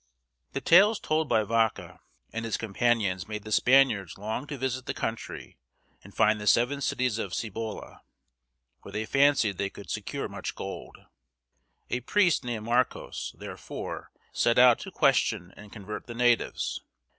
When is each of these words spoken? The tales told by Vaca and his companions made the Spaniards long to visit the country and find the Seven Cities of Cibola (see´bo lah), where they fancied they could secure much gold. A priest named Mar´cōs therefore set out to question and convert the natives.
The 0.53 0.61
tales 0.61 0.99
told 0.99 1.29
by 1.29 1.43
Vaca 1.43 1.99
and 2.33 2.43
his 2.43 2.57
companions 2.57 3.27
made 3.27 3.43
the 3.43 3.51
Spaniards 3.51 4.17
long 4.17 4.47
to 4.47 4.57
visit 4.57 4.87
the 4.87 4.95
country 4.95 5.59
and 6.03 6.11
find 6.11 6.41
the 6.41 6.47
Seven 6.47 6.81
Cities 6.81 7.19
of 7.19 7.35
Cibola 7.35 7.75
(see´bo 7.81 7.81
lah), 7.81 7.99
where 8.81 8.91
they 8.93 9.05
fancied 9.05 9.59
they 9.59 9.69
could 9.69 9.91
secure 9.91 10.27
much 10.27 10.55
gold. 10.55 10.97
A 11.91 11.99
priest 11.99 12.43
named 12.43 12.65
Mar´cōs 12.65 13.37
therefore 13.37 14.09
set 14.33 14.57
out 14.57 14.79
to 14.79 14.91
question 14.91 15.53
and 15.55 15.71
convert 15.71 16.07
the 16.07 16.15
natives. 16.15 16.81